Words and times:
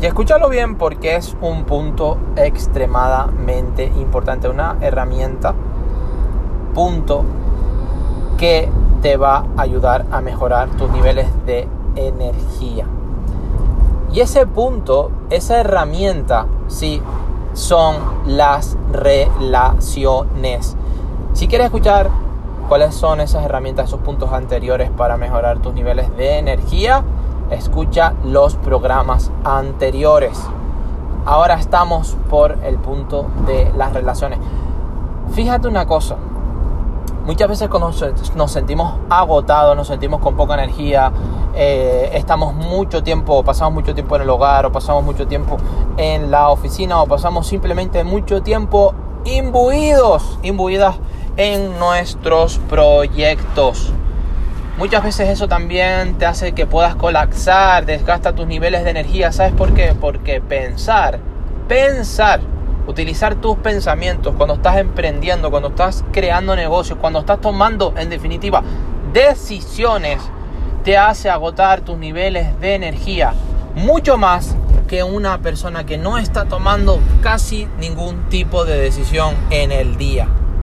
Y 0.00 0.06
escúchalo 0.06 0.48
bien 0.48 0.76
porque 0.76 1.16
es 1.16 1.36
un 1.40 1.64
punto 1.64 2.18
extremadamente 2.36 3.84
importante, 3.84 4.48
una 4.48 4.76
herramienta, 4.80 5.54
punto, 6.72 7.24
que 8.36 8.68
te 9.02 9.16
va 9.16 9.44
a 9.56 9.62
ayudar 9.62 10.06
a 10.12 10.20
mejorar 10.20 10.68
tus 10.70 10.88
niveles 10.90 11.26
de 11.46 11.66
energía. 11.96 12.86
Y 14.12 14.20
ese 14.20 14.46
punto, 14.46 15.10
esa 15.30 15.58
herramienta, 15.58 16.46
sí, 16.68 17.02
son 17.52 17.96
las 18.24 18.78
relaciones. 18.92 20.76
Si 21.32 21.48
quieres 21.48 21.66
escuchar 21.66 22.08
cuáles 22.68 22.94
son 22.94 23.20
esas 23.20 23.44
herramientas, 23.44 23.88
esos 23.88 24.00
puntos 24.00 24.32
anteriores 24.32 24.90
para 24.90 25.16
mejorar 25.16 25.58
tus 25.58 25.74
niveles 25.74 26.16
de 26.16 26.38
energía, 26.38 27.02
escucha 27.50 28.14
los 28.24 28.56
programas 28.56 29.30
anteriores. 29.44 30.38
Ahora 31.24 31.54
estamos 31.54 32.16
por 32.30 32.58
el 32.64 32.76
punto 32.76 33.26
de 33.46 33.72
las 33.76 33.92
relaciones. 33.92 34.38
Fíjate 35.32 35.68
una 35.68 35.86
cosa. 35.86 36.16
Muchas 37.26 37.48
veces 37.48 37.68
cuando 37.68 37.92
nos 38.36 38.52
sentimos 38.52 38.94
agotados, 39.10 39.76
nos 39.76 39.86
sentimos 39.86 40.20
con 40.20 40.34
poca 40.34 40.54
energía, 40.54 41.12
eh, 41.54 42.10
estamos 42.14 42.54
mucho 42.54 43.02
tiempo, 43.02 43.42
pasamos 43.42 43.74
mucho 43.74 43.94
tiempo 43.94 44.16
en 44.16 44.22
el 44.22 44.30
hogar 44.30 44.64
o 44.64 44.72
pasamos 44.72 45.04
mucho 45.04 45.26
tiempo 45.26 45.58
en 45.98 46.30
la 46.30 46.48
oficina 46.48 47.02
o 47.02 47.06
pasamos 47.06 47.46
simplemente 47.46 48.02
mucho 48.02 48.42
tiempo 48.42 48.94
imbuidos, 49.24 50.38
imbuidas 50.42 50.96
en 51.36 51.78
nuestros 51.78 52.58
proyectos. 52.70 53.92
Muchas 54.78 55.02
veces 55.02 55.28
eso 55.28 55.48
también 55.48 56.18
te 56.18 56.26
hace 56.26 56.52
que 56.52 56.64
puedas 56.64 56.94
colapsar, 56.94 57.84
desgasta 57.84 58.36
tus 58.36 58.46
niveles 58.46 58.84
de 58.84 58.90
energía. 58.90 59.32
¿Sabes 59.32 59.52
por 59.52 59.74
qué? 59.74 59.92
Porque 60.00 60.40
pensar, 60.40 61.18
pensar, 61.66 62.38
utilizar 62.86 63.34
tus 63.34 63.56
pensamientos 63.56 64.36
cuando 64.36 64.54
estás 64.54 64.76
emprendiendo, 64.76 65.50
cuando 65.50 65.70
estás 65.70 66.04
creando 66.12 66.54
negocios, 66.54 66.96
cuando 67.00 67.18
estás 67.18 67.40
tomando, 67.40 67.92
en 67.96 68.08
definitiva, 68.08 68.62
decisiones, 69.12 70.20
te 70.84 70.96
hace 70.96 71.28
agotar 71.28 71.80
tus 71.80 71.98
niveles 71.98 72.60
de 72.60 72.76
energía. 72.76 73.34
Mucho 73.74 74.16
más 74.16 74.54
que 74.86 75.02
una 75.02 75.38
persona 75.38 75.86
que 75.86 75.98
no 75.98 76.18
está 76.18 76.44
tomando 76.44 77.00
casi 77.20 77.66
ningún 77.80 78.28
tipo 78.28 78.64
de 78.64 78.78
decisión 78.78 79.34
en 79.50 79.72
el 79.72 79.96
día. 79.96 80.28